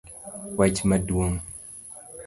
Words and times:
Wach 0.57 0.79
maduong' 0.89 1.37